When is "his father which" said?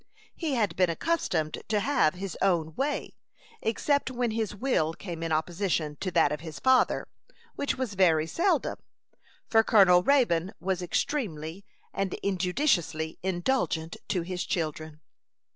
6.41-7.77